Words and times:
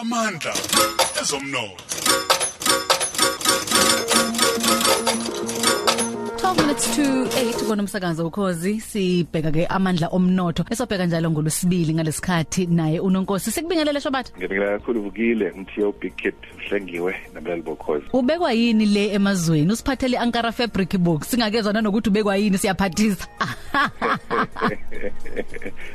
amandla 0.00 0.52
ezomnotho. 1.20 1.76
12 6.38 6.56
minutes 6.56 6.96
to 6.96 7.02
8 7.02 7.66
kona 7.66 7.82
umsakazo 7.82 8.26
ukhozi. 8.26 8.80
Sibheka 8.80 9.52
ke 9.52 9.66
amandla 9.66 10.08
omnotho. 10.08 10.64
Esobheka 10.70 11.06
njalo 11.06 11.30
ngolwesibili 11.30 11.94
ngalesikhathi 11.94 12.66
naye 12.66 13.00
unonkosi. 13.00 13.50
Sikubingelele 13.50 14.00
shobatha 14.00 14.32
ngibingelela 14.38 14.78
kakhulu 14.78 15.02
vukile 15.02 15.50
mthiyo 15.50 15.92
big 15.92 16.16
kid 16.16 16.34
hlengiwe 16.68 17.14
nabelali 17.34 17.62
bokhozi 17.62 18.04
ubekwa 18.12 18.52
yini 18.52 18.86
le 18.86 19.12
emazweni? 19.12 19.72
Usiphathele 19.72 20.18
Ankara 20.18 20.52
Fabric 20.52 20.98
Book. 20.98 21.24
Singakezwa 21.24 21.72
nanokuthi 21.72 22.08
ubekwa 22.08 22.36
yini 22.36 22.58
siyaphathisa. 22.58 23.26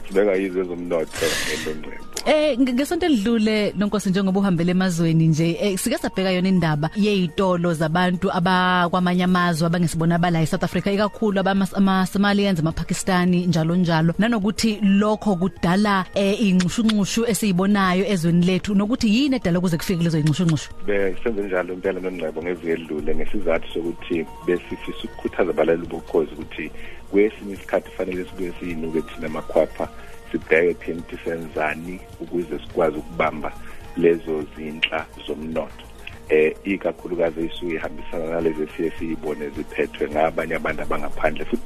Sibeka 0.08 0.36
yizo 0.36 0.64
zomnotho 0.64 1.26
endongcebo 1.54 2.13
Eh 2.26 2.58
ngesonto 2.60 3.06
elidlule 3.06 3.74
nonkosi 3.78 4.10
njengoba 4.10 4.40
uhambele 4.40 4.72
emazweni 4.72 5.28
nje 5.28 5.58
eh, 5.62 5.78
sike 5.78 5.98
sabheka 5.98 6.32
yona 6.32 6.50
indaba 6.50 6.90
yezitolo 6.96 7.74
zabantu 7.74 8.32
abakwamanye 8.32 9.24
amazwe 9.24 9.68
abangesibona 9.68 10.18
bala 10.20 10.42
eSouth 10.42 10.64
Africa 10.64 10.88
ikakhulu 10.88 11.40
abama-Somalians 11.40 12.60
amaPakistani 12.60 13.46
njalo 13.46 13.76
njalo. 13.76 14.14
Nanokuthi 14.20 14.80
lokho 14.82 15.36
kudala 15.36 16.06
eh, 16.16 16.42
inxushunxushu 16.42 17.26
esiyibonayo 17.26 18.06
ezweni 18.06 18.46
lethu. 18.46 18.76
Nokuthi 18.76 19.16
yini 19.16 19.36
edala 19.36 19.60
ukuze 19.60 19.78
kufike 19.78 20.04
lezo 20.04 20.20
inxushunxushu 20.20 20.70
besenze 20.88 21.42
njalo 21.44 21.74
impela 21.74 22.00
nongcebo 22.00 22.44
ngeviki 22.44 22.72
elidlule 22.72 23.16
ngesizathu 23.16 23.68
sokuthi 23.74 24.26
besifisa 24.46 25.04
ukukhuthaza 25.04 25.50
abalali 25.50 25.88
bokhozi 25.88 26.32
ukuthi 26.34 26.72
kwesinye 27.12 27.54
isikhathi 27.54 27.92
fanele 27.92 28.26
sibuye 28.26 28.54
siyinuke 28.60 29.02
thina 29.02 29.30
makhwapha 29.30 29.88
sibheke 30.34 30.74
thina 30.74 31.00
ukuthi 31.00 31.18
senzani 31.24 32.00
ukuze 32.20 32.60
sikwazi 32.60 32.98
ukubamba 32.98 33.54
lezo 33.98 34.46
zinhla 34.56 35.06
zomnotho. 35.28 35.93
Eh 36.34 36.56
ikakhulukazi 36.64 37.46
isuke 37.46 37.76
ihambisana 37.76 38.26
nalezi 38.26 38.68
siye 38.78 38.92
siyibone 39.00 39.50
ziphethwe 39.50 40.10
ngabanye 40.10 40.56
abantu 40.56 40.82
abangaphandle. 40.82 41.46
Futhi 41.46 41.66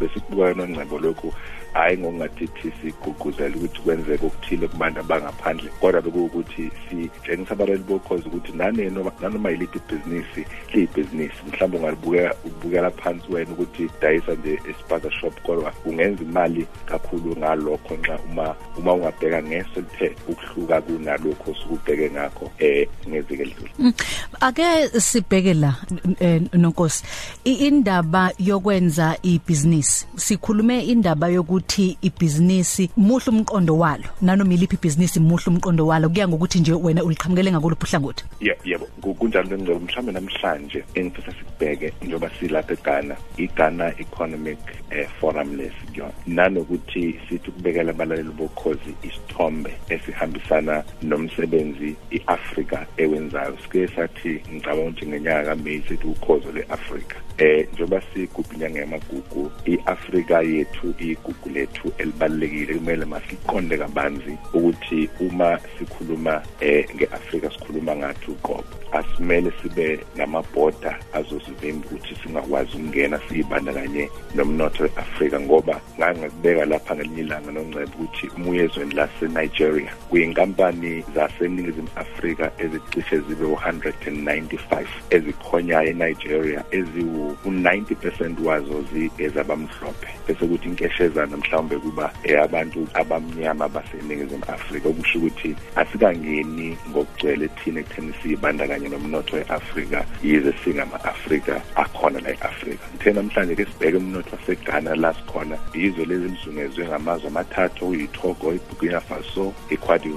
besikubuka 0.00 0.54
nongcebo 0.54 0.98
lokhu. 0.98 1.34
Hayi 1.72 1.98
ngokungathithi 1.98 2.72
sigqugquzela 2.82 3.56
ukuthi 3.56 3.80
kwenzeke 3.80 4.26
okuthile 4.26 4.68
kubantu 4.68 5.00
abangaphandle. 5.00 5.70
Kodwa 5.80 6.02
bekuwukuthi 6.02 6.70
sitshengisa 6.84 7.52
abalali 7.52 7.82
bokhozi 7.88 8.26
ukuthi 8.28 8.52
nanoma 8.52 9.50
yiliphi 9.50 9.78
ibhizinisi 9.78 10.42
liyibhizinisi. 10.72 11.40
Mhlawumbe 11.46 11.78
ungalibukela 11.78 12.34
ubukela 12.44 12.90
phansi 12.90 13.32
wena 13.32 13.52
ukuthi 13.52 13.90
dayisa 14.00 14.34
nje 14.34 14.58
esipaza 14.70 15.10
shop 15.10 15.40
kodwa 15.42 15.72
ungenza 15.84 16.22
imali 16.22 16.66
kakhulu 16.86 17.36
ngalokho 17.36 17.94
nxa 17.94 18.18
uma 18.30 18.54
uma 18.78 18.92
ungabheka 18.94 19.42
ngeso 19.42 19.80
lithe 19.80 20.16
ukuhluka 20.28 20.80
kunalokho 20.80 21.54
sukubheke 21.54 22.10
ngakho 22.10 22.50
eh 22.58 22.88
ngezike 23.08 23.44
lidlule 23.44 23.94
ake 24.40 25.00
sibheke 25.00 25.54
la 25.54 25.74
eh, 26.20 26.42
nonkosi. 26.52 27.04
Indaba 27.44 28.32
yokwenza 28.38 29.16
ibhizinisi 29.22 30.06
sikhulume 30.16 30.80
indaba 30.84 31.28
yokuthi 31.28 31.98
ibhizinisi 32.02 32.90
muhle 32.96 33.28
umqondo 33.28 33.78
walo 33.78 34.04
nanoma 34.22 34.54
iliphi 34.54 34.74
ibhizinisi 34.74 35.20
muhle 35.20 35.44
umqondo 35.46 35.86
walo 35.86 36.08
kuya 36.08 36.28
ngokuthi 36.28 36.60
nje 36.60 36.72
wena 36.72 37.04
uliqhamukele 37.04 37.52
ngakuluphi 37.52 37.84
uhlangothi. 37.84 38.24
Yebo 38.64 38.86
kunjalo 39.18 39.58
ngicela 39.58 39.80
mhlawumbe 39.80 40.12
namhlanje 40.12 40.84
engifisa 40.94 41.32
sikubheke 41.32 41.92
njengoba 42.02 42.30
silapha 42.40 42.72
eGhana 42.72 43.16
iGhana 43.36 43.92
Economic 43.98 44.58
eh, 44.90 45.08
Forum 45.20 45.56
lesiyona 45.56 46.12
nanokuthi 46.26 47.20
sithi 47.28 47.50
kubekela 47.50 47.90
abalaleli 47.90 48.30
bokhozi 48.30 48.94
isithombe 49.02 49.70
esihambisana 49.88 50.84
nomsebenzi 51.02 51.96
iAfrica 52.10 52.86
ewenzayo. 52.96 53.56
Sike 53.62 53.79
sathi 53.88 54.42
ngicabanga 54.52 54.82
ukuthi 54.82 55.06
ngenyanga 55.06 55.44
kaMeyi 55.44 55.82
sithi 55.88 56.06
ukhozo 56.06 56.52
leAfrica 56.52 57.16
eh 57.38 57.68
njengoba 57.72 58.02
sigubha 58.14 58.54
inyanga 58.54 58.80
yamagugu 58.80 59.52
iAfrica 59.64 60.42
yethu 60.42 60.94
igugu 60.98 61.48
lethu 61.54 61.92
elibalekile 61.98 62.74
kumele 62.74 63.04
masiqonde 63.04 63.78
kabanzi 63.78 64.36
ukuthi 64.54 65.08
uma 65.20 65.58
sikhuluma 65.78 66.42
eh 66.60 66.88
ngeAfrica 66.94 67.50
sikhuluma 67.50 67.96
ngathi 67.96 68.30
uqobo 68.30 68.64
asimele 68.92 69.52
sibe 69.62 70.00
namabhoda 70.16 70.98
azosivimba 71.12 71.86
ukuthi 71.86 72.14
singakwazi 72.22 72.76
ukungena 72.76 73.20
siyibandakanye 73.28 74.10
nomnotho 74.34 74.82
weAfrica 74.82 75.40
ngoba 75.40 75.80
ngangakubeka 75.98 76.64
lapha 76.64 76.96
ngelinye 76.96 77.20
ilanga 77.20 77.52
nongcebo 77.52 77.92
ukuthi 77.94 78.26
umuye 78.36 78.64
ezweni 78.64 78.94
laseNigeria 78.94 79.92
kuyinkampani 80.08 81.04
zaseNingizimu 81.14 81.88
Afrika 81.96 82.52
ezicishe 82.58 83.18
zibe 83.18 83.44
195 83.70 84.86
ezikhonyayo 85.10 85.88
eNigeria 85.90 86.64
eziwu 86.70 87.36
90% 87.46 88.44
wazo 88.44 88.84
ezabamhlophe 89.18 90.08
bese 90.26 90.46
kuthi 90.46 90.68
inkeshezana 90.68 91.36
mhlawumbe 91.36 91.76
kuba 91.76 92.12
abantu 92.42 92.88
abamnyama 92.94 93.68
baseNingizimu 93.68 94.44
Afrika 94.48 94.88
okusho 94.88 95.18
ukuthi 95.18 95.56
asikangeni 95.76 96.76
ngokugcwele 96.90 97.48
thina 97.48 97.80
ekutheni 97.80 98.12
siyibandakanye 98.22 98.88
nomnotho 98.88 99.36
weAfrika 99.36 100.04
yize 100.22 100.52
singama-Afrika 100.64 101.62
akhona 101.74 102.20
la 102.20 102.30
eAfrika. 102.30 102.84
Ngithe 102.94 103.12
namhlanje 103.12 103.54
ke 103.54 103.64
sibheke 103.64 103.96
umnotho 103.96 104.36
waseGhana 104.36 104.94
la 104.94 105.14
sikhona 105.14 105.56
yizwe 105.74 106.04
lezi 106.04 106.28
lizungezwe 106.28 106.86
ngamazwe 106.86 107.28
amathathu 107.28 107.84
okuyitogo 107.84 108.54
iburkina 108.54 109.00
faso 109.00 109.52
icote 109.70 110.08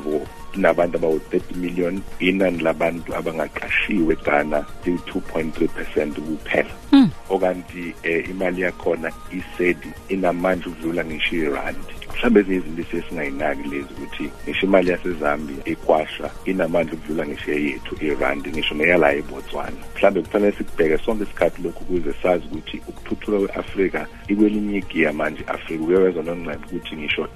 d'ivoire 0.53 0.57
nabantu 0.57 0.97
abawu-30 0.97 1.55
million 1.55 2.01
inani 2.19 2.63
labantu 2.63 3.15
abangaqashiwe 3.15 4.13
eghana 4.13 4.65
liyi-2.3 4.85 5.67
percent 5.67 6.19
kuphela 6.19 6.69
mm. 6.91 7.09
okanti 7.29 7.95
eh, 8.03 8.29
imali 8.29 8.61
yakhona 8.61 9.11
isedi 9.31 9.87
inamandla 10.09 10.67
ukudlula 10.67 11.05
ngisho 11.05 11.35
irandi 11.35 11.93
mhlawumbe 12.13 12.39
ezinye 12.39 12.57
izinto 12.57 12.97
esingayinaki 12.97 13.69
lezi 13.69 13.87
ukuthi 13.93 14.29
ngisho 14.43 14.65
imali 14.65 14.89
yasezambia 14.89 15.57
ikwasha 15.65 16.31
inamandla 16.45 16.93
ukudlula 16.93 17.27
ngisho 17.27 17.51
yethu 17.51 17.93
irandi 18.05 18.49
ngisho 18.49 18.75
neyala 18.75 19.15
ebotswana. 19.15 19.77
Mhlawumbe 19.95 20.21
kufanele 20.21 20.51
sikubheke 20.57 20.97
sonke 20.97 21.23
isikhathi 21.23 21.61
lokhu 21.61 21.83
ukuze 21.83 22.13
sazi 22.23 22.45
ukuthi 22.45 22.81
ukuthuthuka 22.87 23.37
kwe-afrika 23.39 24.07
ikwelinye 24.27 24.77
igiya 24.77 25.13
manje 25.13 25.41
i-afrika 25.43 25.83
kuyakwenza 25.83 26.21
nongcebo 26.23 26.65
ukuthi 26.65 26.95
ngisho 26.95 27.27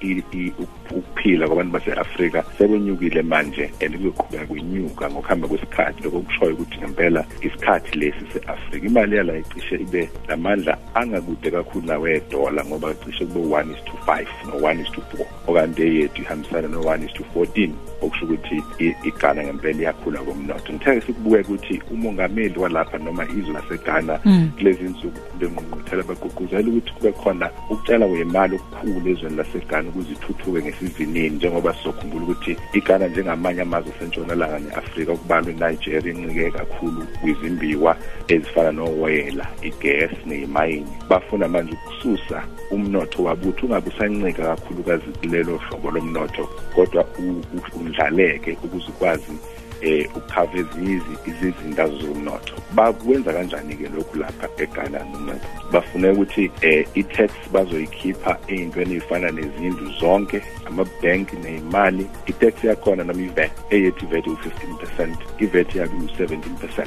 ukuphila 0.90 1.46
kwabantu 1.46 1.72
base-afrika 1.72 2.44
sekwenyukile 2.58 3.22
manje 3.22 3.64
and 3.84 3.96
kuyoqhubeka 3.96 4.46
kwenyuka 4.46 5.10
ngokuhamba 5.10 5.48
kwesikhathi. 5.48 6.02
Lokho 6.02 6.20
kushoyo 6.20 6.54
ukuthi 6.54 6.78
ngempela 6.78 7.24
isikhathi 7.40 7.98
lesi 7.98 8.24
se-afrika 8.32 8.86
imali 8.86 9.16
yala 9.16 9.38
icishe 9.38 9.74
ibe 9.74 10.10
namandla 10.28 10.78
angakude 10.94 11.50
kakhulu 11.50 11.86
nawedola 11.86 12.64
ngoba 12.64 12.94
cishe 12.94 13.26
kube 13.26 13.54
one 13.54 13.70
is 13.70 13.84
to 13.84 13.92
five 14.06 14.28
no-one 14.68 14.80
is 14.80 14.90
to 14.92 15.00
four 15.00 15.26
okanti 15.46 15.82
eyethu 15.82 16.22
ihambisana 16.22 16.68
no-one 16.68 17.02
is 17.04 17.12
to 17.12 17.24
fourteen. 17.24 17.74
Okusho 18.02 18.24
ukuthi 18.24 18.62
iGhana 19.04 19.44
ngempela 19.44 19.80
iyakhula 19.80 20.18
komnotho. 20.20 20.72
Ngitheke 20.72 21.00
sikubuke 21.00 21.40
ukuthi 21.40 21.82
umongameli 21.90 22.58
walapha 22.58 22.98
noma 22.98 23.24
izwe 23.24 23.52
laseGhana 23.52 24.18
kulezi 24.58 24.84
insuku 24.84 25.20
bengqungquthela 25.38 26.02
bagqugquzela 26.02 26.68
ukuthi 26.68 26.92
kube 26.92 27.12
khona 27.12 27.50
ukutshala 27.70 28.06
kwemali 28.06 28.54
okukhulu 28.56 29.08
ezweni 29.10 29.36
laseGhana 29.36 29.88
ukuze 29.88 30.12
ithuthuke 30.12 30.62
ngesivinini 30.62 31.36
njengoba 31.36 31.74
sizokhumbula 31.74 32.24
ukuthi 32.24 32.56
iGhana 32.72 33.08
njengamanye 33.08 33.62
amazwe 33.62 33.92
asentshonalanga 33.92 34.58
ne-Afrika 34.58 35.12
okubalwa 35.12 35.50
iNigeria 35.50 36.12
incike 36.12 36.50
kakhulu 36.50 37.02
kwizimbiwa 37.20 37.96
ezifana 38.28 38.72
nowoyela 38.72 39.46
igas 39.62 40.12
neyimayini 40.26 40.92
bafuna 41.08 41.48
manje 41.48 41.72
ukususa 41.72 42.42
umnotho 42.70 43.22
wabuthi 43.22 43.66
ungabe 43.66 43.88
usancika 43.88 44.42
kakhulukazi 44.42 45.04
kulelo 45.20 45.56
hlobo 45.56 45.90
lomnotho 45.90 46.48
kodwa 46.74 47.04
undlaleke 47.88 48.58
ukuze 48.64 48.88
ukwazi 48.88 49.34
eh 49.80 50.06
ukukhava 50.16 50.58
ezizi 50.58 51.14
izizinda 51.26 51.88
zomnotho. 51.88 52.54
Bakwenza 52.74 53.32
kanjani 53.32 53.76
ke 53.76 53.88
lokhu 53.88 54.18
lapha 54.18 54.48
eGhana 54.58 54.98
noma 55.12 55.34
bafuna 55.72 56.12
ukuthi 56.12 56.50
eh 56.62 56.86
i-tax 56.94 57.30
bazoyikhipha 57.52 58.38
ezintweni 58.48 58.94
ezifana 58.94 59.30
nezindlu 59.30 59.92
zonke 60.00 60.42
ama-bank 60.66 61.32
nezimali 61.32 62.06
i-tax 62.26 62.64
yakhona 62.64 63.04
noma 63.04 63.22
i-VAT 63.22 63.52
eyethi 63.70 64.04
i-VAT 64.04 64.26
u-15% 64.26 65.16
i-VAT 65.38 65.74
yabe 65.74 65.96
u-17% 65.96 66.86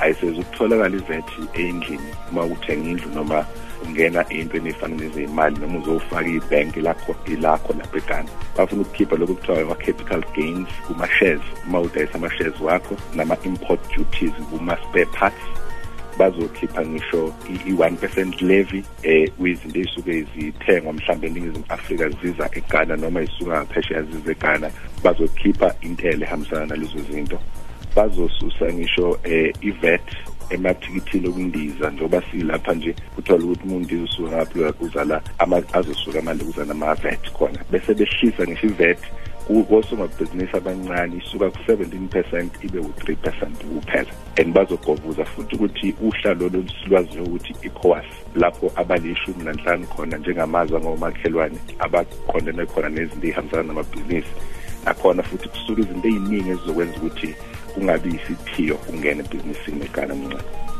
ayiseze 0.00 0.40
ukutholakala 0.40 0.96
i-VAT 0.96 1.30
eyindlini 1.54 2.10
uma 2.30 2.44
uthenga 2.44 2.90
indlu 2.90 3.10
noma 3.14 3.46
ungena 3.86 4.24
eyintweni 4.30 4.68
ey'fana 4.68 4.96
nezeyimali 4.96 5.56
noma 5.60 5.78
uzofaka 5.78 6.28
ibhenki 6.28 6.80
lakho 6.80 7.16
ilakho 7.26 7.72
lapha 7.78 7.98
eGhana. 7.98 8.30
Bafuna 8.56 8.82
ukukhipha 8.82 9.16
lokhu 9.16 9.34
kuthiwa 9.34 9.60
ama-capital 9.60 10.22
gains 10.36 10.68
kuma-shares 10.86 11.42
uma 11.66 11.80
udayisa 11.80 12.14
ama-shares 12.14 12.60
wakho 12.60 12.96
nama-import 13.14 13.80
duties 13.96 14.32
kuma-spare 14.50 15.06
parts. 15.06 15.44
Bazokhipha 16.18 16.86
ngisho 16.86 17.32
i-1% 17.48 18.42
levy 18.42 18.84
eh 19.02 19.30
kwizinto 19.38 19.78
ezisuke 19.78 20.26
zithengwa 20.36 20.92
mhlawumbe 20.92 21.26
eningizimu 21.26 21.64
Afrika 21.68 22.08
ziza 22.08 22.50
eGhana 22.52 22.96
noma 22.96 23.22
isuka 23.22 23.64
ngaphesheya 23.64 24.02
zize 24.02 24.30
eGhana. 24.30 24.70
Bazokhipha 25.04 25.74
intela 25.80 26.26
ehambisana 26.26 26.66
nalezo 26.66 26.98
zinto. 27.10 27.38
Bazosusa 27.96 28.72
ngisho 28.72 29.18
eh 29.24 29.54
iVAT 29.60 30.16
emathikithini 30.50 31.28
okundiza 31.28 31.90
njengoba 31.90 32.22
silapha 32.30 32.74
nje 32.74 32.94
kuthola 33.14 33.44
ukuthi 33.44 33.64
umuntu 33.64 34.04
usuka 34.04 34.36
ngapha 34.36 34.72
kuza 34.72 35.04
la 35.04 35.22
azosuka 35.72 36.22
manje 36.22 36.44
kuza 36.44 36.64
nama-VAT 36.64 37.32
khona. 37.32 37.64
Bese 37.70 37.94
behlisa 37.94 38.46
ngisho 38.46 38.66
i-VAT 38.66 38.98
kosomabhizinisi 39.68 40.56
abancane 40.56 41.16
isuka 41.18 41.50
ku-17 41.50 42.08
percent 42.08 42.52
ibe 42.64 42.78
u-3 42.78 43.16
percent 43.16 43.56
kuphela. 43.64 44.12
And 44.38 44.54
bazogovuza 44.54 45.24
futhi 45.24 45.56
ukuthi 45.56 45.94
uhlalo 46.02 46.48
lolusilwaziyo 46.48 47.24
ukuthi 47.24 47.54
i-coas 47.62 48.04
lapho 48.34 48.72
abalishumi 48.76 49.44
nanhlanu 49.44 49.86
khona 49.86 50.16
njengamazwe 50.18 50.76
angomakhelwane 50.76 51.58
abakhondene 51.78 52.66
khona 52.66 52.88
nezinto 52.88 53.26
ey'hambisana 53.26 53.62
namabhizinisi. 53.62 54.32
Nakhona 54.84 55.22
futhi 55.22 55.48
kusuka 55.48 55.80
izinto 55.80 56.08
ey'ningi 56.08 56.50
ezizokwenza 56.50 56.96
ukuthi 56.96 57.34
kungabi 57.74 58.08
isithiyo 58.18 58.74
ukungena 58.74 59.20
ebhizinisini 59.24 59.84
eGhana 59.84 60.14
mncane 60.14 60.42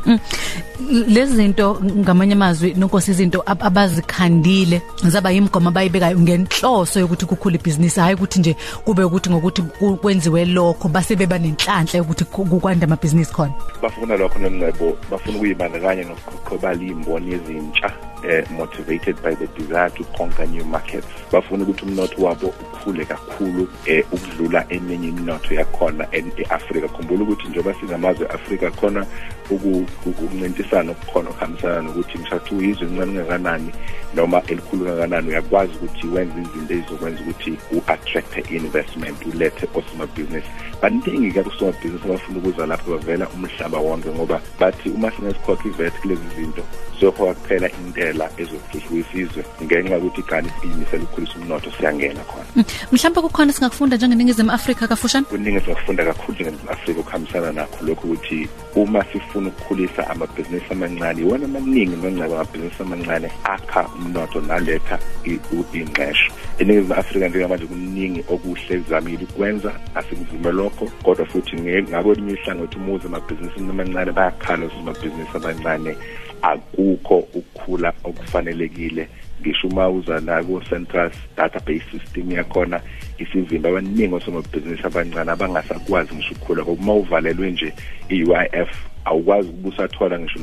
Lezi 0.89 1.35
zinto 1.35 1.79
ngamanye 1.83 2.33
amazwi 2.33 2.73
nonkosi 2.73 3.11
izinto 3.11 3.43
abazikhandile 3.45 4.81
zaba 5.03 5.31
yimgomo 5.31 5.69
abayibekayo 5.69 6.19
ngenhloso 6.19 6.99
yokuthi 6.99 7.25
kukhule 7.25 7.55
ibhizinisi. 7.55 7.99
Hayi 7.99 8.15
ukuthi 8.15 8.39
nje 8.39 8.55
kube 8.85 9.03
ukuthi 9.03 9.29
ngokuthi 9.29 9.61
kwenziwe 10.01 10.45
lokho 10.45 10.87
base 10.87 11.15
beba 11.15 11.37
nenhlanhla 11.39 11.97
yokuthi 11.97 12.23
kukwanda 12.25 12.85
amabhizinisi 12.85 13.33
khona. 13.33 13.53
Bafuna 13.81 14.17
lokho 14.17 14.39
nengcebo 14.39 14.97
bafuna 15.11 15.37
ukuyibandakanya 15.37 16.03
nokuqhobala 16.03 16.83
imboni 16.83 17.33
ezintsha 17.33 17.93
eh, 18.23 18.45
motivated 18.51 19.21
by 19.21 19.35
the 19.35 19.47
desire 19.47 19.89
to 19.89 20.03
conquer 20.17 20.47
new 20.47 20.65
markets. 20.65 21.07
Bafuna 21.31 21.63
ukuthi 21.63 21.85
umnotho 21.85 22.21
wabo 22.23 22.47
ukhule 22.47 23.05
kakhulu 23.05 23.67
eh, 23.85 24.05
ukudlula 24.11 24.65
eminye 24.69 25.07
iminotho 25.07 25.53
yakhona 25.53 26.07
e-Afrika. 26.11 26.87
Khumbula 26.87 27.23
ukuthi 27.23 27.47
njengoba 27.47 27.73
singamazwe 27.73 28.25
e-Afrika 28.25 28.71
khona 28.71 29.05
ukuncintisana 30.05 30.91
okukhona 30.91 31.29
okuhambisana 31.29 31.81
nokuthi 31.81 32.17
mshathi 32.17 32.55
uyizwe 32.55 32.87
incane 32.87 33.13
kangakanani 33.13 33.71
noma 34.15 34.41
elikhulu 34.47 34.85
kangakanani 34.85 35.27
uyakwazi 35.29 35.73
ukuthi 35.75 36.07
wenze 36.07 36.41
izinto 36.41 36.73
ezizokwenza 36.73 37.21
ukuthi 37.21 37.51
u-attract 37.75 38.51
investment 38.51 39.25
ulethe 39.25 39.67
osomabhizinisi. 39.73 40.49
Baningi 40.81 41.31
ke 41.31 41.39
osomabhizinisi 41.39 42.05
abafuna 42.05 42.37
ukuza 42.39 42.65
lapho 42.65 42.91
bavela 42.91 43.29
umhlaba 43.29 43.77
wonke 43.77 44.09
ngoba 44.09 44.41
bathi 44.59 44.89
uma 44.89 45.11
sinesikhokha 45.11 45.67
ivet 45.69 45.93
kulezi 46.01 46.27
zinto 46.35 46.63
siyohoka 47.01 47.33
kuphela 47.33 47.67
intela 47.79 48.29
ezothuthukisa 48.37 49.17
izwe 49.17 49.43
ngenxa 49.63 49.95
yokuthi 49.95 50.21
igani 50.21 50.49
ibhizinisela 50.57 51.03
ukukhulisa 51.03 51.35
umnotho 51.39 51.71
siyangena 51.77 52.23
khona. 52.29 52.45
Mm. 52.55 52.63
mhlawumbe 52.91 53.21
kukhona 53.21 53.53
singakufunda 53.53 53.97
njengeningizimu 53.97 54.51
afrika 54.51 54.87
kafushane? 54.87 55.25
Kuningi 55.25 55.59
singakufunda 55.59 56.05
kakhulu 56.05 56.33
njengeningizimu 56.35 56.71
afrika 56.71 56.99
ukuhambisana 56.99 57.51
nakho 57.51 57.85
lokho 57.85 58.07
ukuthi 58.07 58.49
uma 58.75 59.03
sifuna 59.03 59.47
ukukhulisa 59.47 59.80
amabhizinisi 60.07 60.65
amancane. 60.71 61.21
Iwona 61.21 61.45
amaningi 61.45 61.95
nongcebo 61.95 62.33
amabhizinisi 62.35 62.81
amancane 62.81 63.31
akha 63.43 63.87
umnotho 63.95 64.41
naletha 64.41 64.99
ingqesho. 65.73 66.31
Eningizimu 66.59 66.93
afrika 66.93 67.27
njengamanje 67.27 67.65
kuningi 67.65 68.23
okuhle 68.29 68.77
kuzamile 68.79 69.23
ukwenza 69.23 69.71
asikuvume 69.95 70.51
lokho 70.51 70.85
kodwa 71.03 71.25
futhi 71.25 71.55
ngakwelinye 71.61 72.33
ihlangothi 72.33 72.77
umuze 72.77 73.07
amabhizinisini 73.07 73.69
amancane 73.69 74.11
bayakhala 74.11 74.69
amabhizinisi 74.79 75.37
amancane 75.37 75.95
akukho 76.41 77.17
ukukhula 77.17 77.93
okufanelekile. 78.03 79.07
Ngisho 79.41 79.67
uma 79.67 79.89
uza 79.89 80.19
nako 80.19 80.61
central 80.69 81.11
database 81.37 81.83
system 81.91 82.31
yakhona 82.31 82.81
isivimba 83.17 83.69
abaningi 83.69 84.13
osomabhizinisi 84.13 84.85
abancane 84.85 85.31
abangasakwazi 85.31 86.15
ngisho 86.15 86.33
ukukhula 86.33 86.63
ngoba 86.63 86.81
uma 86.81 86.93
uvalelwe 86.93 87.51
nje 87.51 87.73
i-UIF 88.09 88.90
awukwazi 89.05 89.49
ukubusathola 89.49 90.19
ngisho 90.19 90.39